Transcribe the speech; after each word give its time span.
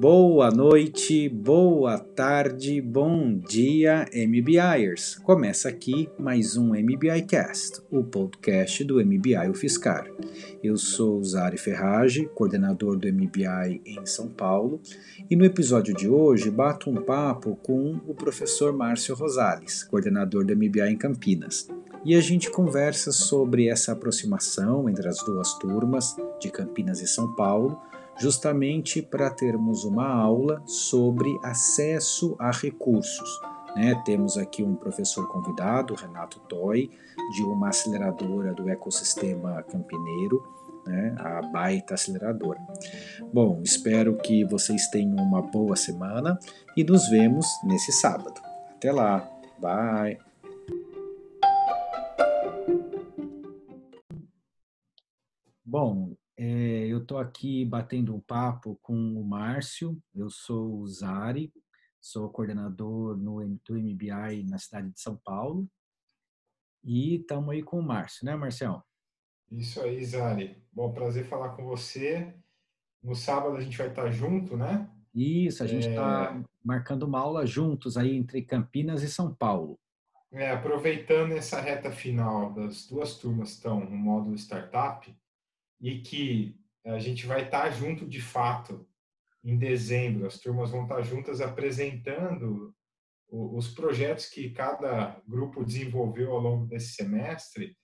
Boa 0.00 0.50
noite, 0.50 1.28
boa 1.28 1.98
tarde, 1.98 2.80
bom 2.80 3.36
dia, 3.36 4.06
MBIers. 4.14 5.16
Começa 5.16 5.68
aqui 5.68 6.08
mais 6.18 6.56
um 6.56 6.68
MBI 6.68 7.26
Cast, 7.28 7.82
o 7.90 8.02
podcast 8.02 8.82
do 8.82 8.94
MBI 8.94 9.50
UFSCar. 9.50 10.10
Eu 10.64 10.78
sou 10.78 11.22
Zari 11.22 11.58
Ferrage, 11.58 12.30
coordenador 12.34 12.96
do 12.96 13.12
MBI 13.12 13.82
em 13.84 14.06
São 14.06 14.26
Paulo, 14.26 14.80
e 15.30 15.36
no 15.36 15.44
episódio 15.44 15.94
de 15.94 16.08
hoje 16.08 16.50
bato 16.50 16.88
um 16.88 16.94
papo 16.94 17.54
com 17.56 18.00
o 18.08 18.14
professor 18.14 18.72
Márcio 18.72 19.14
Rosales, 19.14 19.84
coordenador 19.84 20.46
do 20.46 20.56
MBI 20.56 20.92
em 20.92 20.96
Campinas. 20.96 21.68
E 22.06 22.14
a 22.14 22.20
gente 22.22 22.50
conversa 22.50 23.12
sobre 23.12 23.68
essa 23.68 23.92
aproximação 23.92 24.88
entre 24.88 25.06
as 25.06 25.22
duas 25.22 25.52
turmas 25.58 26.16
de 26.40 26.50
Campinas 26.50 27.02
e 27.02 27.06
São 27.06 27.34
Paulo 27.34 27.78
justamente 28.20 29.00
para 29.00 29.30
termos 29.30 29.84
uma 29.84 30.06
aula 30.06 30.62
sobre 30.66 31.34
acesso 31.42 32.36
a 32.38 32.50
recursos. 32.50 33.40
Né? 33.74 34.00
Temos 34.04 34.36
aqui 34.36 34.62
um 34.62 34.74
professor 34.74 35.26
convidado, 35.28 35.94
Renato 35.94 36.38
Toy, 36.40 36.90
de 37.32 37.42
uma 37.42 37.70
aceleradora 37.70 38.52
do 38.52 38.68
ecossistema 38.68 39.62
campineiro, 39.62 40.42
né? 40.86 41.14
a 41.18 41.40
Baita 41.40 41.94
Aceleradora. 41.94 42.60
Bom, 43.32 43.62
espero 43.62 44.16
que 44.18 44.44
vocês 44.44 44.88
tenham 44.88 45.16
uma 45.16 45.40
boa 45.40 45.74
semana 45.74 46.38
e 46.76 46.84
nos 46.84 47.08
vemos 47.08 47.46
nesse 47.64 47.90
sábado. 47.90 48.40
Até 48.74 48.92
lá, 48.92 49.26
bye! 49.58 50.18
Bom, 55.64 56.10
é, 56.42 56.86
eu 56.86 57.02
estou 57.02 57.18
aqui 57.18 57.66
batendo 57.66 58.16
um 58.16 58.20
papo 58.20 58.78
com 58.80 58.94
o 58.94 59.22
Márcio, 59.22 60.02
eu 60.14 60.30
sou 60.30 60.78
o 60.78 60.88
Zari, 60.88 61.52
sou 62.00 62.30
coordenador 62.30 63.14
no, 63.14 63.46
do 63.62 63.74
MBI 63.74 64.44
na 64.48 64.56
cidade 64.56 64.88
de 64.88 64.98
São 64.98 65.20
Paulo. 65.22 65.68
E 66.82 67.16
estamos 67.16 67.50
aí 67.50 67.62
com 67.62 67.78
o 67.78 67.82
Márcio, 67.82 68.24
né, 68.24 68.34
Marcelo? 68.36 68.82
Isso 69.50 69.82
aí, 69.82 70.02
Zari. 70.02 70.56
Bom, 70.72 70.90
prazer 70.94 71.26
falar 71.26 71.50
com 71.50 71.66
você. 71.66 72.34
No 73.02 73.14
sábado 73.14 73.56
a 73.56 73.60
gente 73.60 73.76
vai 73.76 73.88
estar 73.88 74.10
junto, 74.10 74.56
né? 74.56 74.88
Isso, 75.14 75.62
a 75.62 75.66
gente 75.66 75.88
está 75.88 76.34
é... 76.34 76.44
marcando 76.64 77.02
uma 77.02 77.20
aula 77.20 77.44
juntos 77.44 77.98
aí 77.98 78.16
entre 78.16 78.40
Campinas 78.40 79.02
e 79.02 79.10
São 79.10 79.34
Paulo. 79.34 79.78
É, 80.32 80.50
aproveitando 80.50 81.32
essa 81.32 81.60
reta 81.60 81.90
final 81.90 82.50
das 82.54 82.86
duas 82.86 83.18
turmas 83.18 83.50
estão 83.50 83.80
no 83.80 83.96
módulo 83.96 84.38
startup, 84.38 85.14
e 85.80 86.00
que 86.00 86.56
a 86.84 86.98
gente 86.98 87.26
vai 87.26 87.44
estar 87.44 87.70
junto 87.70 88.06
de 88.06 88.20
fato 88.20 88.86
em 89.42 89.56
dezembro. 89.56 90.26
As 90.26 90.38
turmas 90.38 90.70
vão 90.70 90.82
estar 90.82 91.02
juntas 91.02 91.40
apresentando 91.40 92.74
os 93.28 93.68
projetos 93.68 94.26
que 94.26 94.50
cada 94.50 95.20
grupo 95.26 95.64
desenvolveu 95.64 96.32
ao 96.32 96.40
longo 96.40 96.66
desse 96.66 96.94
semestre. 96.94 97.76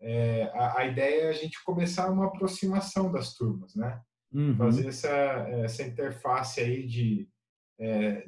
É, 0.00 0.44
a, 0.54 0.78
a, 0.78 0.86
ideia 0.86 1.24
é 1.24 1.28
a 1.28 1.32
gente 1.32 1.62
começar 1.64 2.10
uma 2.10 2.26
aproximação 2.26 3.12
das 3.12 3.34
turmas, 3.34 3.74
né? 3.74 4.00
Uhum. 4.32 4.56
Fazer 4.56 4.88
essa, 4.88 5.08
essa 5.08 5.82
interface 5.82 6.60
aí 6.60 6.86
de 6.86 7.28
é, 7.78 8.26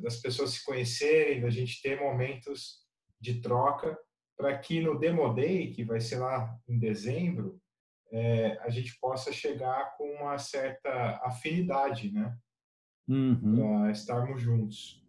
das 0.00 0.16
pessoas 0.16 0.50
se 0.50 0.64
conhecerem, 0.64 1.40
da 1.40 1.50
gente 1.50 1.80
ter 1.80 2.00
momentos 2.00 2.84
de 3.20 3.40
troca 3.40 3.96
para 4.36 4.56
que 4.58 4.80
no 4.80 4.98
Demo 4.98 5.32
Day, 5.34 5.72
que 5.72 5.84
vai 5.84 6.00
ser 6.00 6.18
lá 6.18 6.56
em 6.68 6.78
dezembro, 6.78 7.60
é, 8.10 8.58
a 8.60 8.70
gente 8.70 8.98
possa 9.00 9.32
chegar 9.32 9.96
com 9.96 10.04
uma 10.14 10.38
certa 10.38 11.20
afinidade, 11.22 12.10
né? 12.12 12.36
Uhum. 13.08 13.56
Para 13.56 13.90
estarmos 13.90 14.40
juntos. 14.40 15.04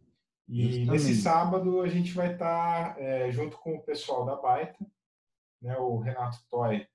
E 0.47 0.63
Justamente. 0.63 0.91
nesse 0.91 1.15
sábado 1.15 1.81
a 1.81 1.87
gente 1.87 2.13
vai 2.13 2.33
estar 2.33 2.99
é, 2.99 3.31
junto 3.31 3.57
com 3.57 3.75
o 3.75 3.83
pessoal 3.83 4.25
da 4.25 4.35
Baita, 4.35 4.85
né? 5.61 5.77
O 5.77 5.99
Renato 5.99 6.37
Toy 6.49 6.87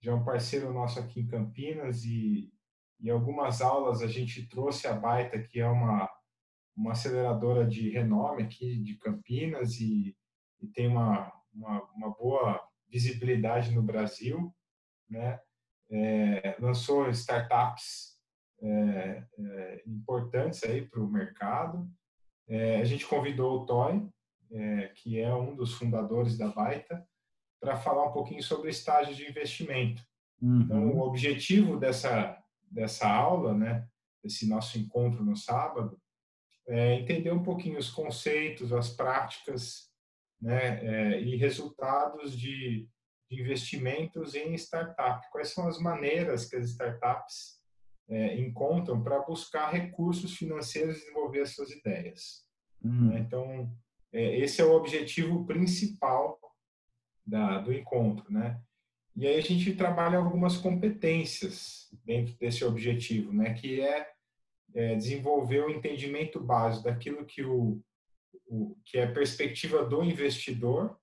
já 0.00 0.12
é 0.12 0.14
um 0.14 0.24
parceiro 0.24 0.72
nosso 0.72 0.98
aqui 0.98 1.20
em 1.20 1.26
Campinas 1.26 2.04
e, 2.04 2.52
e 3.00 3.10
algumas 3.10 3.60
aulas 3.60 4.02
a 4.02 4.06
gente 4.06 4.46
trouxe 4.48 4.86
a 4.86 4.94
Baita, 4.94 5.42
que 5.42 5.60
é 5.60 5.66
uma, 5.66 6.10
uma 6.76 6.92
aceleradora 6.92 7.66
de 7.66 7.90
renome 7.90 8.42
aqui 8.42 8.78
de 8.78 8.96
Campinas 8.96 9.80
e, 9.80 10.16
e 10.60 10.66
tem 10.68 10.88
uma, 10.88 11.32
uma, 11.52 11.82
uma 11.92 12.10
boa 12.10 12.60
visibilidade 12.88 13.72
no 13.72 13.82
Brasil 13.82 14.54
né? 15.08 15.40
É, 15.96 16.56
lançou 16.58 17.08
startups 17.10 18.18
é, 18.60 19.24
é, 19.38 19.82
importantes 19.86 20.64
aí 20.64 20.82
para 20.82 21.00
o 21.00 21.08
mercado. 21.08 21.88
É, 22.48 22.80
a 22.80 22.84
gente 22.84 23.06
convidou 23.06 23.60
o 23.60 23.66
Toy, 23.66 24.08
é, 24.50 24.88
que 24.88 25.20
é 25.20 25.32
um 25.32 25.54
dos 25.54 25.74
fundadores 25.74 26.36
da 26.36 26.48
Baita, 26.48 27.06
para 27.60 27.76
falar 27.76 28.08
um 28.08 28.12
pouquinho 28.12 28.42
sobre 28.42 28.70
estágio 28.70 29.14
de 29.14 29.28
investimento. 29.28 30.02
Uhum. 30.42 30.62
Então, 30.62 30.88
o 30.88 31.00
objetivo 31.00 31.78
dessa, 31.78 32.42
dessa 32.70 33.08
aula, 33.08 33.54
né, 33.54 33.86
desse 34.22 34.48
nosso 34.48 34.76
encontro 34.78 35.24
no 35.24 35.36
sábado, 35.36 35.96
é 36.66 36.94
entender 36.94 37.32
um 37.32 37.42
pouquinho 37.42 37.78
os 37.78 37.90
conceitos, 37.90 38.72
as 38.72 38.90
práticas 38.90 39.90
né, 40.40 40.84
é, 40.84 41.20
e 41.20 41.36
resultados 41.36 42.36
de 42.36 42.88
de 43.34 43.42
investimentos 43.42 44.34
em 44.34 44.54
startup. 44.54 45.26
Quais 45.30 45.48
são 45.48 45.66
as 45.68 45.78
maneiras 45.78 46.46
que 46.46 46.56
as 46.56 46.70
startups 46.70 47.60
é, 48.08 48.38
encontram 48.38 49.02
para 49.02 49.20
buscar 49.20 49.70
recursos 49.70 50.36
financeiros 50.36 50.96
e 50.96 51.00
desenvolver 51.00 51.40
as 51.40 51.50
suas 51.50 51.70
ideias? 51.70 52.44
Uhum. 52.82 53.16
Então, 53.18 53.72
é, 54.12 54.38
esse 54.38 54.60
é 54.60 54.64
o 54.64 54.74
objetivo 54.74 55.44
principal 55.46 56.38
da, 57.26 57.58
do 57.58 57.72
encontro, 57.72 58.30
né? 58.32 58.60
E 59.16 59.26
aí 59.26 59.36
a 59.36 59.40
gente 59.40 59.74
trabalha 59.74 60.18
algumas 60.18 60.56
competências 60.56 61.88
dentro 62.04 62.34
desse 62.34 62.64
objetivo, 62.64 63.32
né? 63.32 63.54
Que 63.54 63.80
é, 63.80 64.10
é 64.74 64.94
desenvolver 64.96 65.64
o 65.64 65.70
entendimento 65.70 66.40
básico 66.40 66.84
daquilo 66.84 67.24
que 67.24 67.42
o, 67.44 67.80
o 68.46 68.76
que 68.84 68.98
é 68.98 69.04
a 69.04 69.12
perspectiva 69.12 69.84
do 69.84 70.02
investidor 70.02 70.98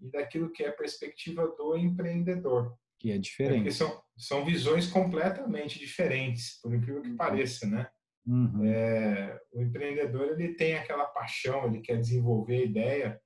e 0.00 0.10
daquilo 0.10 0.50
que 0.50 0.64
é 0.64 0.68
a 0.68 0.72
perspectiva 0.72 1.46
do 1.56 1.76
empreendedor. 1.76 2.76
Que 2.98 3.12
é 3.12 3.18
diferente. 3.18 3.72
São, 3.72 4.02
são 4.16 4.44
visões 4.44 4.88
completamente 4.88 5.78
diferentes, 5.78 6.60
por 6.60 6.74
incrível 6.74 7.02
que 7.02 7.10
uhum. 7.10 7.16
pareça, 7.16 7.66
né? 7.66 7.88
Uhum. 8.26 8.64
É, 8.64 9.40
o 9.52 9.62
empreendedor 9.62 10.32
ele 10.32 10.54
tem 10.54 10.74
aquela 10.74 11.06
paixão, 11.06 11.66
ele 11.66 11.80
quer 11.80 11.98
desenvolver 11.98 12.56
a 12.56 12.64
ideia. 12.64 13.20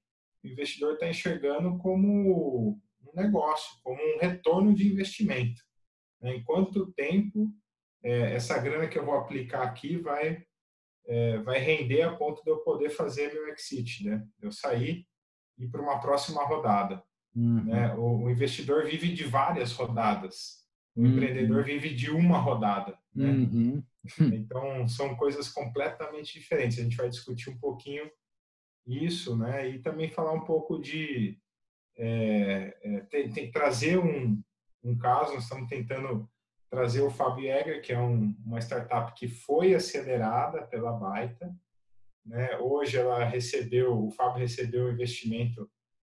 O 0.44 0.49
investidor 0.49 0.94
está 0.94 1.09
enxergando 1.09 1.77
como 1.78 2.81
um 3.00 3.12
negócio, 3.15 3.81
como 3.83 4.00
um 4.00 4.19
retorno 4.19 4.75
de 4.75 4.87
investimento. 4.87 5.60
Né? 6.21 6.37
Em 6.37 6.44
quanto 6.44 6.93
tempo 6.93 7.53
é, 8.03 8.34
essa 8.34 8.59
grana 8.59 8.87
que 8.87 8.99
eu 8.99 9.04
vou 9.04 9.15
aplicar 9.15 9.62
aqui 9.62 9.97
vai 9.97 10.44
é, 11.06 11.39
vai 11.39 11.59
render 11.59 12.03
a 12.03 12.15
ponto 12.15 12.43
de 12.44 12.50
eu 12.50 12.59
poder 12.59 12.91
fazer 12.91 13.33
meu 13.33 13.49
exit, 13.49 14.04
né? 14.04 14.25
Eu 14.41 14.53
sair 14.53 15.04
e 15.58 15.66
para 15.66 15.82
uma 15.82 16.00
próxima 16.00 16.44
rodada. 16.44 17.02
Uhum. 17.34 17.64
Né? 17.64 17.94
O, 17.94 18.24
o, 18.24 18.30
investidor 18.30 18.84
vive 18.84 19.12
de 19.12 19.24
várias 19.24 19.72
rodadas, 19.72 20.66
o 20.94 21.00
uhum. 21.00 21.08
empreendedor 21.08 21.64
vive 21.64 21.94
de 21.94 22.10
uma 22.10 22.38
rodada. 22.38 22.98
Né? 23.14 23.30
Uhum. 23.30 23.82
Então, 24.34 24.88
são 24.88 25.14
coisas 25.14 25.48
completamente 25.48 26.36
diferentes. 26.36 26.76
A 26.76 26.82
gente 26.82 26.97
vai 26.97 27.09
discutir 27.09 27.50
um 27.50 27.56
pouquinho 27.56 28.10
isso, 28.84 29.36
né? 29.38 29.68
E 29.68 29.78
também 29.78 30.10
falar 30.10 30.32
um 30.32 30.44
pouco 30.44 30.80
de 30.80 31.38
é, 31.97 32.77
é, 32.82 33.00
tem, 33.03 33.30
tem, 33.30 33.50
trazer 33.50 33.98
um, 33.98 34.42
um 34.82 34.98
caso. 34.98 35.34
Nós 35.34 35.44
estamos 35.44 35.68
tentando 35.68 36.28
trazer 36.71 37.03
o 37.03 37.10
Fábio 37.10 37.50
Egger, 37.50 37.82
que 37.82 37.92
é 37.92 37.98
um, 37.98 38.34
uma 38.44 38.59
startup 38.59 39.12
que 39.15 39.28
foi 39.28 39.74
acelerada 39.74 40.62
pela 40.66 40.92
Baita, 40.92 41.54
né? 42.24 42.57
Hoje 42.59 42.97
ela 42.97 43.24
recebeu, 43.24 44.07
o 44.07 44.10
Fábio 44.10 44.41
recebeu 44.41 44.86
o 44.86 44.92
investimento 44.92 45.71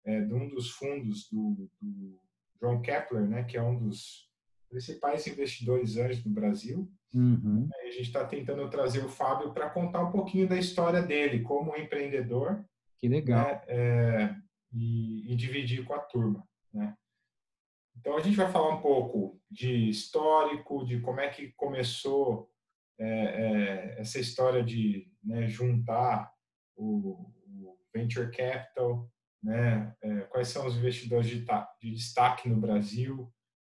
é, 0.05 0.21
de 0.21 0.33
um 0.33 0.49
dos 0.49 0.71
fundos 0.71 1.29
do, 1.29 1.69
do 1.81 2.19
John 2.61 2.81
Kepler, 2.81 3.27
né? 3.27 3.43
que 3.43 3.57
é 3.57 3.61
um 3.61 3.77
dos 3.77 4.29
principais 4.69 5.25
investidores 5.27 5.97
anjos 5.97 6.23
do 6.23 6.29
Brasil. 6.29 6.91
Uhum. 7.13 7.69
A 7.73 7.85
gente 7.91 8.01
está 8.01 8.25
tentando 8.25 8.67
trazer 8.69 9.05
o 9.05 9.09
Fábio 9.09 9.53
para 9.53 9.69
contar 9.69 10.03
um 10.03 10.11
pouquinho 10.11 10.47
da 10.47 10.57
história 10.57 11.01
dele 11.01 11.41
como 11.41 11.75
empreendedor. 11.77 12.65
Que 12.97 13.07
legal. 13.07 13.45
Né? 13.45 13.61
É, 13.67 14.35
e, 14.73 15.31
e, 15.31 15.35
dividir 15.35 15.85
com 15.85 15.93
a 15.93 15.99
turma. 15.99 16.43
Né? 16.73 16.95
Então 17.97 18.17
a 18.17 18.21
gente 18.21 18.35
vai 18.35 18.51
falar 18.51 18.75
um 18.75 18.81
pouco 18.81 19.39
de 19.49 19.89
histórico, 19.89 20.83
de 20.83 20.99
como 21.01 21.19
é 21.19 21.29
que 21.29 21.51
começou 21.51 22.51
é, 22.99 23.05
é, 23.07 23.99
essa 23.99 24.19
história 24.19 24.63
de 24.63 25.11
né, 25.23 25.47
juntar 25.47 26.31
o, 26.75 27.31
o, 27.47 27.77
venture 27.93 28.31
capital, 28.31 29.09
né, 29.41 29.95
é, 30.01 30.21
quais 30.21 30.47
são 30.47 30.65
os 30.65 30.75
investidores 30.75 31.27
de, 31.27 31.45
de, 31.81 31.91
destaque 31.91 32.49
no 32.49 32.57
Brasil, 32.57 33.31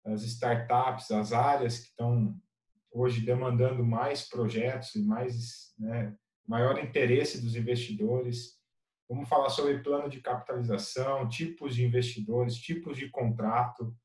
as 0.05 0.23
startups, 0.23 1.11
as 1.11 1.33
áreas 1.33 1.79
que 1.79 1.87
estão 1.87 2.39
hoje 2.91 3.21
demandando 3.21 3.83
mais 3.83 4.27
projetos 4.27 4.95
e 4.95 5.01
mais 5.01 5.73
né, 5.77 6.15
maior 6.47 6.81
interesse 6.81 7.41
dos 7.41 7.55
investidores. 7.55 8.55
Vamos 9.09 9.27
falar 9.27 9.49
sobre 9.49 9.79
plano 9.79 10.09
de 10.09 10.21
capitalização, 10.21 11.27
tipos 11.27 11.75
de 11.75 11.83
investidores, 11.83 12.55
tipos 12.55 12.97
de 12.97 13.09
contrato. 13.09 13.95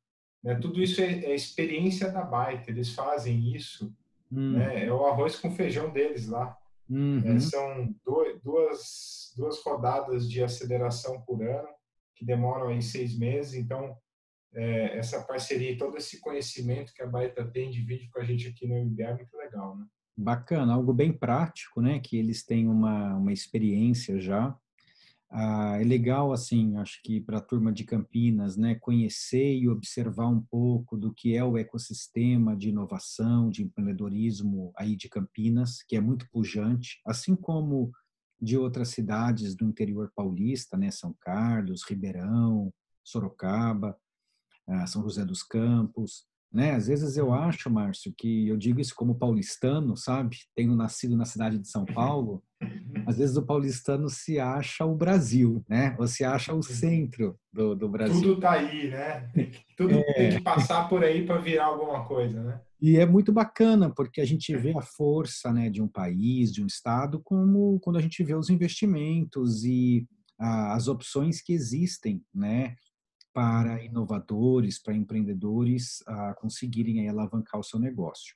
Né? 0.43 0.55
Tudo 0.57 0.83
isso 0.83 1.01
é, 1.01 1.25
é 1.25 1.35
experiência 1.35 2.11
da 2.11 2.23
Byte. 2.23 2.69
Eles 2.69 2.95
fazem 2.95 3.55
isso. 3.55 3.95
Hum. 4.31 4.53
Né? 4.53 4.87
É 4.87 4.93
o 4.93 5.05
arroz 5.07 5.37
com 5.37 5.51
feijão 5.51 5.91
deles 5.91 6.29
lá. 6.29 6.57
Uhum. 6.89 7.23
É, 7.25 7.39
são 7.39 7.95
duas, 8.05 9.33
duas 9.37 9.63
rodadas 9.63 10.29
de 10.29 10.43
aceleração 10.43 11.21
por 11.23 11.43
ano, 11.43 11.69
que 12.17 12.25
demoram 12.25 12.69
aí 12.69 12.83
seis 12.83 13.17
meses. 13.17 13.55
Então, 13.55 13.97
é, 14.55 14.99
essa 14.99 15.23
parceria 15.23 15.71
e 15.71 15.79
todo 15.79 15.97
esse 15.97 16.21
conhecimento 16.21 16.93
que 16.93 17.03
a 17.03 17.07
Baita 17.07 17.45
tem 17.45 17.71
de 17.71 17.81
vídeo 17.81 18.09
com 18.13 18.21
a 18.21 18.25
gente 18.25 18.49
aqui 18.49 18.67
no 18.67 18.75
MBA 18.85 19.05
é 19.05 19.15
muito 19.15 19.37
legal, 19.37 19.77
né? 19.77 19.87
Bacana, 20.17 20.75
algo 20.75 20.93
bem 20.93 21.13
prático, 21.13 21.81
né? 21.81 22.01
Que 22.01 22.19
eles 22.19 22.45
têm 22.45 22.69
uma, 22.69 23.15
uma 23.17 23.33
experiência 23.33 24.21
já. 24.21 24.55
Ah, 25.33 25.79
é 25.81 25.85
legal, 25.85 26.33
assim, 26.33 26.77
acho 26.77 27.01
que 27.05 27.21
para 27.21 27.39
a 27.39 27.41
turma 27.41 27.73
de 27.73 27.85
Campinas, 27.85 28.57
né? 28.57 28.75
Conhecer 28.75 29.57
e 29.57 29.69
observar 29.69 30.27
um 30.29 30.41
pouco 30.41 30.97
do 30.97 31.15
que 31.15 31.37
é 31.37 31.45
o 31.45 31.57
ecossistema 31.57 32.57
de 32.57 32.71
inovação, 32.71 33.49
de 33.49 33.63
empreendedorismo 33.63 34.73
aí 34.77 34.97
de 34.97 35.09
Campinas, 35.09 35.83
que 35.87 35.97
é 35.97 36.01
muito 36.01 36.29
pujante, 36.31 37.01
assim 37.07 37.37
como 37.37 37.93
de 38.41 38.57
outras 38.57 38.89
cidades 38.89 39.55
do 39.55 39.65
interior 39.65 40.11
paulista, 40.17 40.77
né? 40.77 40.91
São 40.91 41.15
Carlos, 41.21 41.85
Ribeirão, 41.89 42.73
Sorocaba. 43.05 43.97
São 44.87 45.03
José 45.03 45.25
dos 45.25 45.43
Campos, 45.43 46.27
né? 46.53 46.73
Às 46.73 46.89
vezes 46.89 47.17
eu 47.17 47.29
uhum. 47.29 47.35
acho, 47.35 47.71
Márcio, 47.71 48.13
que 48.17 48.49
eu 48.49 48.57
digo 48.57 48.81
isso 48.81 48.95
como 48.95 49.15
paulistano, 49.15 49.97
sabe? 49.97 50.37
Tenho 50.55 50.75
nascido 50.75 51.17
na 51.17 51.25
cidade 51.25 51.59
de 51.59 51.69
São 51.69 51.85
Paulo. 51.85 52.43
Às 53.07 53.19
vezes 53.19 53.37
o 53.37 53.43
paulistano 53.43 54.09
se 54.09 54.39
acha 54.39 54.85
o 54.85 54.95
Brasil, 54.95 55.65
né? 55.69 55.97
Ou 55.99 56.07
se 56.07 56.25
acha 56.25 56.53
o 56.53 56.63
centro 56.63 57.39
do, 57.53 57.75
do 57.75 57.89
Brasil. 57.89 58.21
Tudo 58.21 58.41
tá 58.41 58.53
aí, 58.53 58.91
né? 58.91 59.31
Tudo 59.77 59.95
é... 59.95 60.13
tem 60.13 60.31
que 60.31 60.41
passar 60.43 60.89
por 60.89 61.05
aí 61.05 61.25
para 61.25 61.39
virar 61.39 61.67
alguma 61.67 62.05
coisa, 62.05 62.43
né? 62.43 62.61
E 62.81 62.97
é 62.97 63.07
muito 63.07 63.33
bacana, 63.33 63.93
porque 63.95 64.21
a 64.21 64.25
gente 64.25 64.57
vê 64.57 64.77
a 64.77 64.81
força 64.81 65.53
né, 65.53 65.69
de 65.69 65.83
um 65.83 65.89
país, 65.89 66.51
de 66.51 66.63
um 66.63 66.67
estado, 66.67 67.21
como 67.23 67.79
quando 67.81 67.97
a 67.97 68.01
gente 68.01 68.25
vê 68.25 68.35
os 68.35 68.49
investimentos 68.49 69.65
e 69.65 70.07
as 70.39 70.89
opções 70.89 71.43
que 71.43 71.53
existem, 71.53 72.23
né? 72.35 72.75
Para 73.33 73.83
inovadores, 73.85 74.83
para 74.83 74.97
empreendedores 74.97 76.03
a 76.07 76.35
conseguirem 76.35 77.01
aí 77.01 77.09
alavancar 77.09 77.61
o 77.61 77.65
seu 77.65 77.79
negócio. 77.79 78.35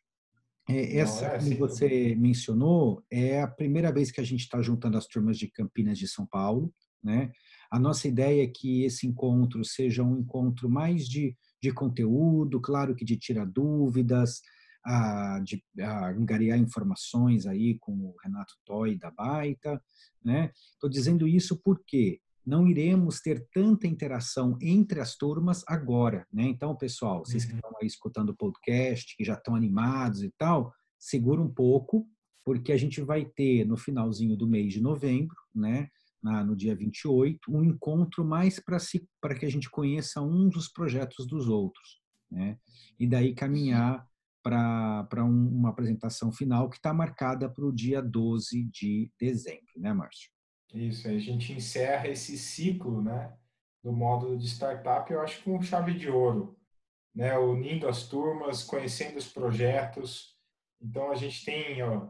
É, 0.68 0.96
essa, 0.96 1.38
como 1.38 1.56
você 1.58 2.14
mencionou, 2.16 3.04
é 3.10 3.42
a 3.42 3.48
primeira 3.48 3.92
vez 3.92 4.10
que 4.10 4.20
a 4.20 4.24
gente 4.24 4.40
está 4.40 4.62
juntando 4.62 4.96
as 4.96 5.06
turmas 5.06 5.36
de 5.36 5.48
Campinas 5.48 5.98
de 5.98 6.08
São 6.08 6.26
Paulo. 6.26 6.72
Né? 7.02 7.30
A 7.70 7.78
nossa 7.78 8.08
ideia 8.08 8.44
é 8.44 8.46
que 8.46 8.82
esse 8.84 9.06
encontro 9.06 9.62
seja 9.64 10.02
um 10.02 10.18
encontro 10.18 10.70
mais 10.70 11.06
de, 11.06 11.36
de 11.62 11.70
conteúdo, 11.70 12.60
claro 12.60 12.94
que 12.94 13.04
de 13.04 13.16
tirar 13.16 13.44
dúvidas, 13.44 14.40
a, 14.84 15.40
de 15.40 15.62
a 15.80 16.10
angariar 16.10 16.58
informações 16.58 17.46
aí 17.46 17.78
com 17.78 17.92
o 17.92 18.14
Renato 18.22 18.54
Toy 18.64 18.96
da 18.96 19.10
Baita. 19.10 19.82
Estou 20.14 20.24
né? 20.24 20.50
dizendo 20.90 21.28
isso 21.28 21.60
porque 21.62 22.20
não 22.46 22.66
iremos 22.66 23.20
ter 23.20 23.46
tanta 23.52 23.86
interação 23.86 24.58
entre 24.60 25.00
as 25.00 25.16
turmas 25.16 25.64
agora, 25.66 26.26
né? 26.32 26.44
Então, 26.44 26.76
pessoal, 26.76 27.24
vocês 27.24 27.44
que 27.44 27.52
uhum. 27.52 27.58
estão 27.58 27.72
aí 27.80 27.86
escutando 27.86 28.30
o 28.30 28.36
podcast, 28.36 29.16
que 29.16 29.24
já 29.24 29.34
estão 29.34 29.54
animados 29.54 30.22
e 30.22 30.30
tal, 30.36 30.72
segura 30.98 31.40
um 31.40 31.52
pouco, 31.52 32.06
porque 32.44 32.72
a 32.72 32.76
gente 32.76 33.00
vai 33.00 33.24
ter 33.24 33.64
no 33.64 33.76
finalzinho 33.76 34.36
do 34.36 34.46
mês 34.46 34.72
de 34.72 34.80
novembro, 34.80 35.36
né? 35.54 35.88
Na, 36.22 36.42
no 36.42 36.56
dia 36.56 36.74
28, 36.74 37.50
um 37.50 37.62
encontro 37.62 38.24
mais 38.24 38.58
para 38.58 38.78
si, 38.78 39.06
para 39.20 39.34
que 39.34 39.44
a 39.44 39.50
gente 39.50 39.68
conheça 39.70 40.22
um 40.22 40.48
dos 40.48 40.68
projetos 40.68 41.26
dos 41.26 41.48
outros, 41.48 42.00
né? 42.30 42.58
E 42.98 43.06
daí 43.06 43.34
caminhar 43.34 44.06
para 44.42 45.24
um, 45.24 45.48
uma 45.48 45.70
apresentação 45.70 46.30
final 46.30 46.68
que 46.68 46.76
está 46.76 46.92
marcada 46.92 47.48
para 47.48 47.64
o 47.64 47.72
dia 47.72 48.02
12 48.02 48.64
de 48.64 49.10
dezembro, 49.18 49.72
né, 49.76 49.92
Márcio? 49.94 50.33
Isso, 50.74 51.06
a 51.06 51.16
gente 51.18 51.52
encerra 51.52 52.08
esse 52.08 52.36
ciclo, 52.36 53.00
né, 53.00 53.32
do 53.82 53.92
módulo 53.92 54.36
de 54.36 54.46
startup, 54.46 55.10
eu 55.12 55.20
acho 55.20 55.42
com 55.44 55.62
chave 55.62 55.94
de 55.94 56.10
ouro, 56.10 56.58
né, 57.14 57.38
unindo 57.38 57.86
as 57.86 58.08
turmas, 58.08 58.64
conhecendo 58.64 59.16
os 59.16 59.32
projetos. 59.32 60.36
Então 60.82 61.12
a 61.12 61.14
gente 61.14 61.44
tem, 61.44 61.80
ó, 61.80 62.08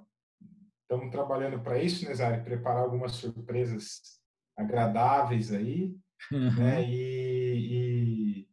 estamos 0.81 1.11
trabalhando 1.11 1.61
para 1.61 1.79
isso, 1.79 2.07
né, 2.07 2.15
Zari, 2.15 2.43
preparar 2.43 2.85
algumas 2.85 3.13
surpresas 3.13 4.19
agradáveis 4.57 5.53
aí, 5.53 5.95
uhum. 6.33 6.55
né, 6.57 6.89
e, 6.89 8.47
e, 8.47 8.49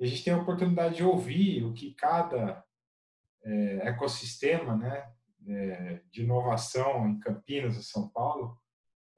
a 0.00 0.06
gente 0.06 0.24
tem 0.24 0.32
a 0.32 0.38
oportunidade 0.38 0.96
de 0.96 1.04
ouvir 1.04 1.64
o 1.64 1.74
que 1.74 1.92
cada 1.92 2.64
é, 3.44 3.88
ecossistema, 3.88 4.74
né, 4.74 5.12
é, 5.46 6.00
de 6.10 6.22
inovação 6.22 7.06
em 7.06 7.18
Campinas 7.20 7.76
e 7.76 7.84
São 7.84 8.08
Paulo 8.08 8.59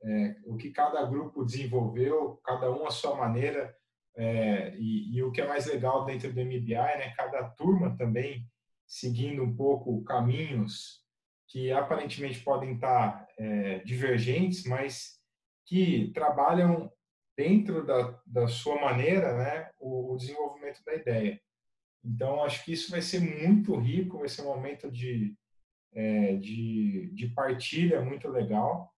é, 0.04 0.37
o 0.44 0.56
que 0.56 0.70
cada 0.70 1.04
grupo 1.04 1.44
desenvolveu, 1.44 2.40
cada 2.44 2.70
um 2.70 2.87
à 2.87 2.90
sua 2.90 3.16
maneira, 3.16 3.75
é, 4.16 4.75
e, 4.76 5.16
e, 5.16 5.22
o 5.22 5.31
que 5.31 5.40
é 5.40 5.46
mais 5.46 5.66
legal 5.66 6.04
dentro 6.04 6.32
do 6.32 6.40
MBI, 6.40 6.75
né, 6.75 7.14
cada 7.16 7.44
turma 7.44 7.96
também 7.96 8.46
seguindo 8.87 9.43
um 9.43 9.56
pouco 9.56 10.04
caminhos 10.04 11.02
que 11.49 11.72
aparentemente 11.72 12.40
podem 12.40 12.75
estar 12.75 13.26
é, 13.38 13.78
divergentes, 13.81 14.64
mas 14.64 15.19
que 15.66 16.10
trabalham 16.14 16.93
dentro 17.37 17.87
da, 17.87 18.20
da 18.26 18.48
sua 18.48 18.81
maneira 18.81 19.37
né, 19.37 19.70
o, 19.78 20.12
o, 20.12 20.16
desenvolvimento 20.16 20.82
da 20.84 20.94
ideia. 20.94 21.40
Então, 22.05 22.43
acho 22.43 22.64
que 22.64 22.72
isso 22.72 22.90
vai 22.90 23.00
ser 23.00 23.20
muito 23.20 23.75
rico, 23.76 24.19
vai 24.19 24.28
ser 24.28 24.43
um 24.43 24.55
momento 24.55 24.90
de, 24.90 25.34
é, 25.94 26.37
de, 26.37 27.10
de 27.14 27.28
partilha 27.28 28.02
muito 28.02 28.28
legal 28.28 28.93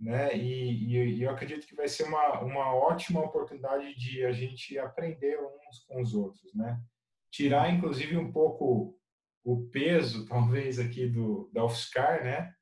né? 0.00 0.36
E, 0.36 0.94
e, 0.94 1.22
eu 1.22 1.30
acredito 1.30 1.66
que 1.66 1.74
vai 1.74 1.88
ser 1.88 2.04
uma, 2.04 2.40
uma 2.40 2.74
ótima 2.74 3.20
oportunidade 3.20 3.94
de 3.96 4.24
a 4.24 4.32
gente 4.32 4.78
aprender 4.78 5.38
uns 5.38 5.80
com 5.86 6.00
os 6.00 6.14
outros, 6.14 6.54
né? 6.54 6.80
Tirar, 7.30 7.72
inclusive, 7.72 8.16
um 8.16 8.30
pouco 8.30 8.98
o 9.44 9.68
peso, 9.68 10.26
talvez, 10.28 10.78
aqui 10.78 11.06
do, 11.06 11.50
da 11.52 11.64
UFSCar, 11.64 12.24
né? 12.24 12.54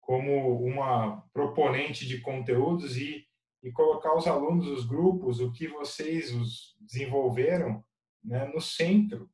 Como 0.00 0.64
uma 0.64 1.22
proponente 1.32 2.06
de 2.06 2.20
conteúdos 2.20 2.96
e, 2.96 3.26
e 3.62 3.70
colocar 3.70 4.16
os 4.16 4.26
alunos, 4.26 4.66
os 4.66 4.86
grupos, 4.86 5.40
o 5.40 5.52
que 5.52 5.68
vocês 5.68 6.34
os 6.34 6.76
desenvolveram, 6.80 7.84
né? 8.24 8.46
No 8.46 8.60
centro 8.60 9.30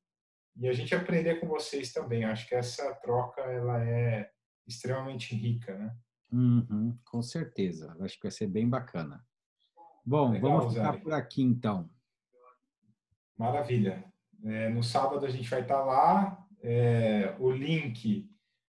e 0.56 0.68
a 0.68 0.72
gente 0.72 0.94
aprender 0.94 1.40
com 1.40 1.48
vocês 1.48 1.92
também. 1.92 2.24
Acho 2.24 2.48
que 2.48 2.54
essa 2.54 2.94
troca 2.96 3.40
ela 3.42 3.84
é 3.84 4.30
extremamente 4.66 5.34
rica, 5.34 5.76
né? 5.76 5.94
Uhum, 6.34 6.98
com 7.04 7.22
certeza. 7.22 7.96
Acho 8.00 8.16
que 8.16 8.24
vai 8.24 8.32
ser 8.32 8.48
bem 8.48 8.68
bacana. 8.68 9.24
Bom, 10.04 10.32
Legal, 10.32 10.58
vamos 10.58 10.74
ficar 10.74 10.92
Zé. 10.94 10.98
por 10.98 11.12
aqui 11.12 11.42
então. 11.42 11.88
Maravilha. 13.38 14.04
É, 14.44 14.68
no 14.68 14.82
sábado 14.82 15.24
a 15.24 15.30
gente 15.30 15.48
vai 15.48 15.62
estar 15.62 15.84
lá. 15.84 16.44
É, 16.60 17.36
o 17.38 17.52
link 17.52 18.28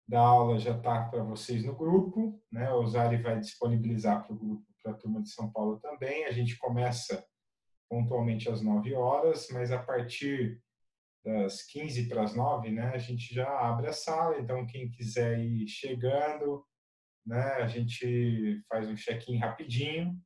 da 0.08 0.20
aula 0.20 0.58
já 0.58 0.75
está 0.75 1.03
para 1.03 1.24
vocês 1.24 1.63
no 1.63 1.75
grupo. 1.75 2.41
Né? 2.51 2.72
O 2.74 2.88
Zari 2.88 3.22
vai 3.22 3.39
disponibilizar 3.39 4.25
para 4.25 4.34
o 4.34 4.39
grupo, 4.39 4.65
para 4.82 4.94
a 4.94 4.96
turma 4.96 5.22
de 5.22 5.30
São 5.30 5.51
Paulo 5.51 5.80
também. 5.80 6.25
A 6.25 6.32
gente 6.32 6.58
começa 6.58 7.24
pontualmente 7.88 8.50
às 8.50 8.62
9 8.62 8.96
horas, 8.96 9.48
mas 9.51 9.72
a 9.72 9.77
partir 9.77 10.60
das 11.24 11.62
15 11.68 12.10
para 12.10 12.24
as 12.24 12.34
9, 12.34 12.72
né, 12.72 12.89
a 12.89 12.98
gente 12.98 13.36
já 13.36 13.48
abre 13.60 13.88
a 13.88 13.94
sala. 13.94 14.39
Então, 14.39 14.65
quem 14.65 14.89
quiser 14.89 15.39
ir 15.39 15.68
chegando, 15.68 16.65
né? 17.25 17.42
A 17.56 17.68
gente 17.68 18.62
faz 18.70 18.88
um 18.88 18.96
check-in 18.96 19.38
rapidinho. 19.38 20.18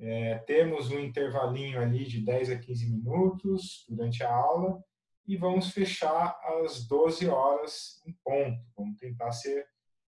É, 0.00 0.38
temos 0.38 0.90
um 0.90 1.00
intervalinho 1.00 1.80
ali 1.80 2.06
de 2.06 2.20
10 2.20 2.50
a 2.50 2.58
15 2.58 2.90
minutos 2.90 3.84
durante 3.88 4.22
a 4.22 4.32
aula 4.32 4.82
e 5.26 5.36
vamos 5.36 5.72
fechar 5.72 6.38
às 6.42 6.86
12 6.86 7.28
horas 7.28 8.00
em 8.06 8.16
ponto. 8.24 8.62
Vamos 8.76 8.96
tentar 8.98 9.32
ser 9.32 9.66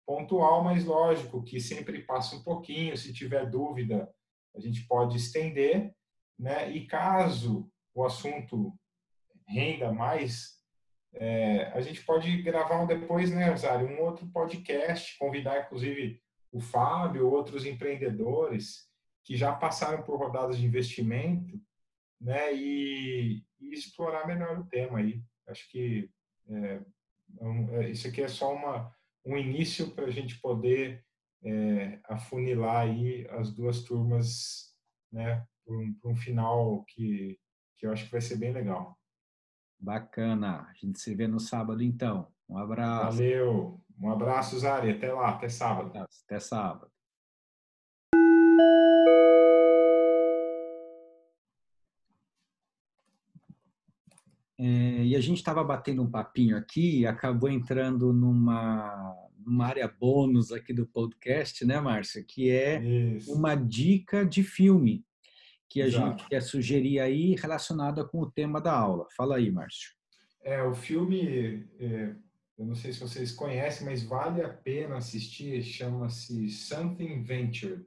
pontual, 0.06 0.62
mas 0.62 0.84
lógico 0.84 1.42
que 1.42 1.60
sempre 1.60 2.02
passa 2.02 2.36
um 2.36 2.42
pouquinho. 2.42 2.96
Se 2.96 3.12
tiver 3.12 3.50
dúvida, 3.50 4.08
a 4.54 4.60
gente 4.60 4.86
pode 4.86 5.16
estender, 5.16 5.92
né? 6.38 6.70
E 6.70 6.86
caso 6.86 7.70
o 7.94 8.04
assunto 8.04 8.72
renda 9.46 9.92
mais, 9.92 10.57
é, 11.14 11.64
a 11.74 11.80
gente 11.80 12.04
pode 12.04 12.42
gravar 12.42 12.80
um 12.82 12.86
depois, 12.86 13.30
né, 13.30 13.48
Rosário, 13.50 13.88
um 13.88 14.00
outro 14.00 14.26
podcast, 14.28 15.16
convidar 15.18 15.60
inclusive 15.60 16.20
o 16.52 16.60
Fábio, 16.60 17.30
outros 17.30 17.64
empreendedores 17.64 18.88
que 19.24 19.36
já 19.36 19.52
passaram 19.52 20.02
por 20.02 20.18
rodadas 20.18 20.58
de 20.58 20.64
investimento, 20.64 21.60
né, 22.20 22.54
e, 22.54 23.42
e 23.60 23.72
explorar 23.72 24.26
melhor 24.26 24.58
o 24.58 24.64
tema 24.64 24.98
aí. 24.98 25.22
Acho 25.46 25.68
que 25.70 26.10
é, 26.48 26.80
Então, 27.30 27.68
é, 27.74 27.90
isso 27.90 28.08
aqui 28.08 28.22
é 28.22 28.28
só 28.28 28.54
uma, 28.54 28.94
um 29.24 29.36
início 29.36 29.90
para 29.90 30.06
a 30.06 30.10
gente 30.10 30.40
poder 30.40 31.04
é, 31.42 32.00
afunilar 32.04 32.86
aí 32.86 33.26
as 33.30 33.52
duas 33.52 33.84
turmas 33.84 34.74
né, 35.12 35.46
para 35.64 35.74
um, 35.74 35.96
um, 36.06 36.16
final 36.16 36.84
que, 36.88 37.38
que 37.76 37.86
eu 37.86 37.92
acho 37.92 38.06
que 38.06 38.12
vai 38.12 38.20
ser 38.20 38.36
bem 38.36 38.52
legal. 38.52 38.97
Bacana. 39.78 40.66
A 40.68 40.72
gente 40.74 40.98
se 40.98 41.14
vê 41.14 41.26
no 41.26 41.38
sábado, 41.38 41.82
então. 41.82 42.26
Um 42.48 42.58
abraço. 42.58 43.18
Valeu. 43.18 43.80
Um 44.00 44.10
abraço, 44.10 44.58
Zari. 44.58 44.90
Até 44.90 45.12
lá. 45.12 45.30
Até 45.30 45.48
sábado. 45.48 45.92
Até 45.96 46.40
sábado. 46.40 46.90
É, 54.60 55.04
e 55.04 55.14
a 55.14 55.20
gente 55.20 55.36
estava 55.36 55.62
batendo 55.62 56.02
um 56.02 56.10
papinho 56.10 56.56
aqui 56.56 57.00
e 57.00 57.06
acabou 57.06 57.48
entrando 57.48 58.12
numa, 58.12 59.14
numa 59.38 59.66
área 59.66 59.86
bônus 59.86 60.50
aqui 60.50 60.72
do 60.72 60.84
podcast, 60.84 61.64
né, 61.64 61.80
Márcia? 61.80 62.24
Que 62.26 62.50
é 62.50 62.82
Isso. 62.82 63.32
uma 63.32 63.54
dica 63.54 64.26
de 64.26 64.42
filme 64.42 65.06
que 65.68 65.82
a 65.82 65.86
Exato. 65.86 66.18
gente 66.18 66.28
quer 66.28 66.42
sugerir 66.42 67.00
aí 67.00 67.34
relacionada 67.34 68.04
com 68.04 68.20
o 68.20 68.30
tema 68.30 68.60
da 68.60 68.72
aula. 68.72 69.06
Fala 69.16 69.36
aí, 69.36 69.50
Márcio. 69.50 69.92
É, 70.42 70.62
o 70.62 70.74
filme, 70.74 71.68
é, 71.78 72.14
eu 72.56 72.66
não 72.66 72.74
sei 72.74 72.92
se 72.92 73.00
vocês 73.00 73.32
conhecem, 73.32 73.86
mas 73.86 74.02
vale 74.02 74.42
a 74.42 74.48
pena 74.48 74.96
assistir, 74.96 75.62
chama-se 75.62 76.48
Something 76.48 77.22
Ventured. 77.22 77.84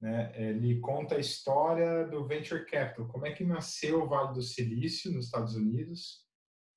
Né? 0.00 0.32
Ele 0.34 0.80
conta 0.80 1.14
a 1.14 1.20
história 1.20 2.06
do 2.06 2.26
Venture 2.26 2.66
Capital, 2.66 3.08
como 3.08 3.26
é 3.26 3.32
que 3.32 3.44
nasceu 3.44 4.02
o 4.02 4.08
Vale 4.08 4.34
do 4.34 4.42
Silício 4.42 5.10
nos 5.12 5.26
Estados 5.26 5.54
Unidos, 5.54 6.26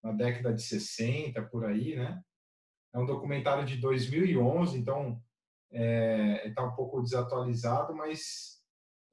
na 0.04 0.14
década 0.14 0.54
de 0.54 0.62
60, 0.62 1.42
por 1.44 1.66
aí, 1.66 1.96
né? 1.96 2.22
É 2.94 3.00
um 3.00 3.06
documentário 3.06 3.66
de 3.66 3.78
2011, 3.78 4.78
então 4.78 5.22
está 5.70 5.84
é, 5.84 6.54
tá 6.56 6.64
um 6.64 6.74
pouco 6.74 7.02
desatualizado, 7.02 7.94
mas 7.94 8.62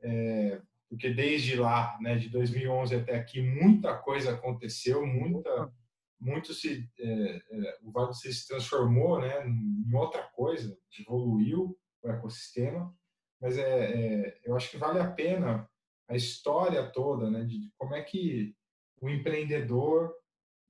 é, 0.00 0.62
porque 0.94 1.12
desde 1.12 1.56
lá, 1.56 1.98
né, 2.00 2.16
de 2.16 2.28
2011 2.28 2.94
até 2.94 3.16
aqui, 3.16 3.42
muita 3.42 3.96
coisa 3.98 4.32
aconteceu, 4.32 5.04
muita, 5.04 5.72
muito 6.20 6.54
se, 6.54 6.88
é, 6.98 7.36
é, 7.50 7.78
o 7.82 7.90
Vale 7.90 8.14
se 8.14 8.46
transformou, 8.46 9.20
né, 9.20 9.44
em 9.44 9.92
outra 9.92 10.22
coisa, 10.22 10.78
evoluiu 11.00 11.76
o 12.00 12.08
ecossistema, 12.08 12.94
mas 13.40 13.58
é, 13.58 13.64
é, 13.64 14.40
eu 14.44 14.54
acho 14.54 14.70
que 14.70 14.76
vale 14.76 15.00
a 15.00 15.10
pena 15.10 15.68
a 16.08 16.14
história 16.14 16.88
toda, 16.92 17.28
né, 17.28 17.42
de 17.42 17.72
como 17.76 17.96
é 17.96 18.02
que 18.02 18.54
o 19.00 19.08
empreendedor, 19.08 20.14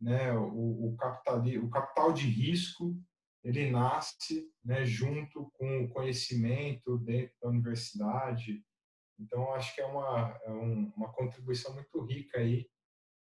né, 0.00 0.32
o, 0.32 0.88
o, 0.88 0.96
capital, 0.96 1.42
o 1.62 1.68
capital 1.68 2.14
de 2.14 2.26
risco, 2.26 2.96
ele 3.42 3.70
nasce, 3.70 4.50
né, 4.64 4.86
junto 4.86 5.52
com 5.52 5.84
o 5.84 5.88
conhecimento 5.90 6.96
dentro 6.96 7.34
da 7.42 7.50
universidade. 7.50 8.64
Então, 9.18 9.52
acho 9.54 9.74
que 9.74 9.80
é 9.80 9.86
uma, 9.86 10.38
é 10.44 10.50
um, 10.50 10.92
uma 10.96 11.12
contribuição 11.12 11.74
muito 11.74 12.00
rica 12.04 12.38
aí, 12.38 12.68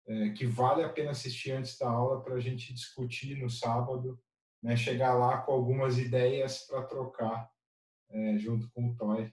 é, 0.07 0.31
que 0.31 0.47
vale 0.47 0.83
a 0.83 0.89
pena 0.89 1.11
assistir 1.11 1.53
antes 1.53 1.79
da 1.79 1.89
aula 1.89 2.23
para 2.23 2.35
a 2.35 2.41
gente 2.41 2.73
discutir 2.73 3.37
no 3.37 3.51
sábado, 3.51 4.19
né, 4.63 4.77
chegar 4.77 5.15
lá 5.15 5.39
com 5.39 5.53
algumas 5.53 5.99
ideias 5.99 6.67
para 6.67 6.83
trocar 6.83 7.51
é, 8.11 8.39
junto 8.39 8.71
com 8.71 8.89
o 8.89 8.97
Toy 8.97 9.33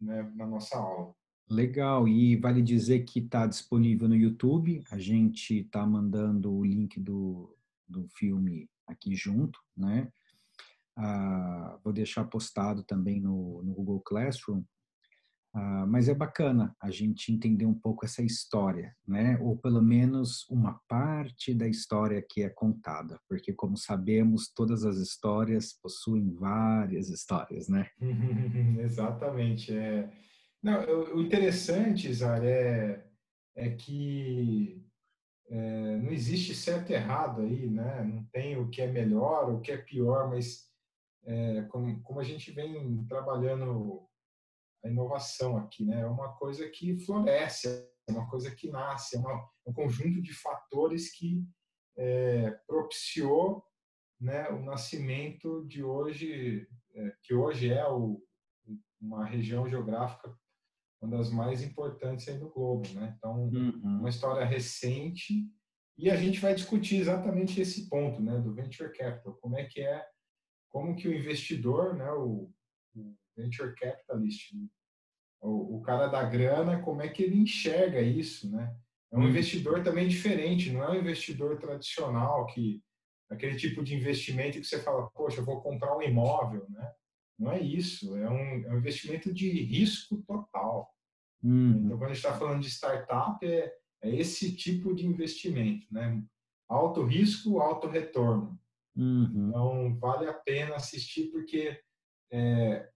né, 0.00 0.22
na 0.34 0.46
nossa 0.46 0.76
aula. 0.76 1.14
Legal, 1.48 2.08
e 2.08 2.36
vale 2.36 2.60
dizer 2.60 3.04
que 3.04 3.20
está 3.20 3.46
disponível 3.46 4.08
no 4.08 4.16
YouTube, 4.16 4.82
a 4.90 4.98
gente 4.98 5.60
está 5.60 5.86
mandando 5.86 6.52
o 6.52 6.64
link 6.64 6.98
do, 6.98 7.56
do 7.86 8.08
filme 8.08 8.68
aqui 8.86 9.14
junto, 9.14 9.60
né? 9.76 10.10
Ah, 10.96 11.78
vou 11.84 11.92
deixar 11.92 12.24
postado 12.24 12.82
também 12.82 13.20
no, 13.20 13.62
no 13.62 13.74
Google 13.74 14.00
Classroom, 14.00 14.64
ah, 15.58 15.86
mas 15.86 16.06
é 16.06 16.14
bacana 16.14 16.76
a 16.78 16.90
gente 16.90 17.32
entender 17.32 17.64
um 17.64 17.72
pouco 17.72 18.04
essa 18.04 18.22
história, 18.22 18.94
né? 19.08 19.38
Ou 19.40 19.56
pelo 19.56 19.80
menos 19.80 20.46
uma 20.50 20.78
parte 20.86 21.54
da 21.54 21.66
história 21.66 22.22
que 22.28 22.42
é 22.42 22.50
contada, 22.50 23.18
porque 23.26 23.54
como 23.54 23.74
sabemos, 23.74 24.52
todas 24.52 24.84
as 24.84 24.98
histórias 24.98 25.72
possuem 25.72 26.30
várias 26.34 27.08
histórias, 27.08 27.70
né? 27.70 27.88
Exatamente. 28.84 29.74
É... 29.74 30.10
Não, 30.62 30.78
o 31.14 31.22
interessante, 31.22 32.12
Zar, 32.12 32.44
é, 32.44 33.02
é 33.54 33.70
que 33.70 34.84
é, 35.48 35.96
não 35.96 36.12
existe 36.12 36.54
certo 36.54 36.90
e 36.90 36.94
errado 36.94 37.40
aí, 37.40 37.66
né? 37.66 38.04
Não 38.04 38.24
tem 38.30 38.58
o 38.58 38.68
que 38.68 38.82
é 38.82 38.92
melhor, 38.92 39.50
o 39.50 39.62
que 39.62 39.72
é 39.72 39.78
pior, 39.78 40.28
mas 40.28 40.66
é, 41.24 41.62
como, 41.70 41.98
como 42.02 42.20
a 42.20 42.24
gente 42.24 42.50
vem 42.50 43.06
trabalhando 43.06 44.06
a 44.84 44.88
inovação 44.88 45.56
aqui, 45.56 45.84
né? 45.84 46.00
É 46.00 46.06
uma 46.06 46.32
coisa 46.34 46.68
que 46.68 46.98
floresce, 46.98 47.68
é 48.08 48.12
uma 48.12 48.28
coisa 48.28 48.54
que 48.54 48.70
nasce, 48.70 49.16
é 49.16 49.18
uma, 49.18 49.48
um 49.66 49.72
conjunto 49.72 50.22
de 50.22 50.32
fatores 50.32 51.12
que 51.16 51.44
é, 51.98 52.50
propiciou 52.66 53.64
né, 54.20 54.48
o 54.50 54.62
nascimento 54.62 55.64
de 55.66 55.82
hoje, 55.82 56.66
é, 56.94 57.12
que 57.22 57.34
hoje 57.34 57.72
é 57.72 57.86
o, 57.88 58.22
uma 59.00 59.24
região 59.24 59.68
geográfica 59.68 60.34
uma 61.00 61.16
das 61.18 61.30
mais 61.30 61.62
importantes 61.62 62.28
aí 62.28 62.38
do 62.38 62.50
globo, 62.50 62.88
né? 62.94 63.14
Então, 63.16 63.44
uhum. 63.44 63.80
uma 63.84 64.08
história 64.08 64.44
recente 64.44 65.46
e 65.98 66.10
a 66.10 66.16
gente 66.16 66.40
vai 66.40 66.54
discutir 66.54 66.96
exatamente 66.96 67.60
esse 67.60 67.88
ponto, 67.88 68.20
né, 68.20 68.38
do 68.38 68.52
venture 68.52 68.92
capital, 68.92 69.34
como 69.40 69.56
é 69.56 69.64
que 69.64 69.80
é, 69.80 70.04
como 70.70 70.94
que 70.94 71.08
o 71.08 71.14
investidor, 71.14 71.94
né, 71.94 72.10
o 72.12 72.50
venture 73.36 73.74
capitalist, 73.74 74.52
o, 75.40 75.76
o, 75.76 75.82
cara 75.82 76.06
da 76.06 76.22
grana, 76.24 76.80
como 76.80 77.02
é 77.02 77.08
que 77.08 77.22
ele 77.22 77.36
enxerga 77.36 78.00
isso, 78.00 78.50
né? 78.50 78.74
É 79.12 79.16
um 79.16 79.22
hum. 79.22 79.28
investidor 79.28 79.82
também 79.82 80.08
diferente, 80.08 80.72
não 80.72 80.82
é 80.82 80.90
um 80.90 81.00
investidor 81.00 81.58
tradicional 81.58 82.46
que 82.46 82.82
aquele 83.30 83.56
tipo 83.56 83.82
de 83.82 83.94
investimento 83.94 84.58
que 84.58 84.66
você 84.66 84.80
fala, 84.80 85.08
poxa, 85.10 85.40
eu 85.40 85.44
vou 85.44 85.60
comprar 85.60 85.96
um 85.96 86.02
imóvel, 86.02 86.66
né? 86.70 86.92
Não 87.38 87.52
é 87.52 87.60
isso, 87.60 88.16
é 88.16 88.30
um, 88.30 88.64
é 88.66 88.72
um 88.72 88.78
investimento 88.78 89.32
de 89.32 89.50
risco 89.50 90.22
total. 90.26 90.90
Hum. 91.44 91.84
Então, 91.84 91.98
quando 91.98 92.10
a 92.10 92.14
gente 92.14 92.24
está 92.24 92.36
falando 92.36 92.62
de 92.62 92.70
startup, 92.70 93.44
é, 93.46 93.72
é 94.02 94.16
esse 94.16 94.56
tipo 94.56 94.94
de 94.94 95.06
investimento, 95.06 95.86
né? 95.90 96.22
Alto 96.68 97.04
risco, 97.04 97.60
alto 97.60 97.86
retorno. 97.86 98.58
Uhum. 98.96 99.48
Então, 99.48 99.98
vale 99.98 100.26
a 100.26 100.32
pena 100.32 100.74
assistir 100.76 101.30
porque 101.30 101.78
é, 102.30 102.88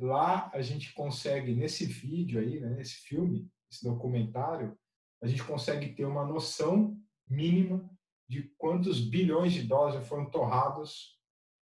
lá 0.00 0.50
a 0.52 0.62
gente 0.62 0.92
consegue, 0.94 1.54
nesse 1.54 1.84
vídeo 1.86 2.40
aí, 2.40 2.60
né, 2.60 2.70
nesse 2.70 2.96
filme, 2.96 3.50
esse 3.70 3.84
documentário, 3.84 4.76
a 5.22 5.26
gente 5.26 5.42
consegue 5.44 5.94
ter 5.94 6.04
uma 6.04 6.24
noção 6.24 6.96
mínima 7.28 7.88
de 8.28 8.42
quantos 8.56 9.00
bilhões 9.00 9.52
de 9.52 9.62
dólares 9.62 10.06
foram 10.06 10.30
torrados 10.30 11.18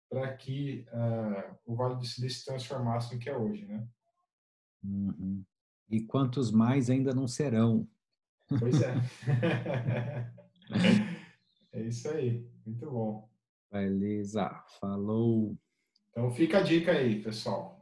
para 0.09 0.35
que 0.37 0.85
uh, 0.89 1.57
o 1.65 1.75
Vale 1.75 1.95
do 1.95 2.05
Silício 2.05 2.39
se 2.39 2.45
transformasse 2.45 3.13
no 3.13 3.19
que 3.19 3.29
é 3.29 3.37
hoje, 3.37 3.65
né? 3.65 3.87
Uhum. 4.83 5.43
E 5.89 6.01
quantos 6.01 6.51
mais 6.51 6.89
ainda 6.89 7.13
não 7.13 7.27
serão. 7.27 7.87
Pois 8.59 8.81
é. 8.81 8.93
é 11.73 11.81
isso 11.81 12.09
aí. 12.09 12.49
Muito 12.65 12.89
bom. 12.89 13.29
Beleza. 13.71 14.49
Falou. 14.79 15.57
Então 16.17 16.31
fica 16.31 16.57
a 16.57 16.62
dica 16.62 16.93
aí, 16.93 17.21
pessoal. 17.21 17.76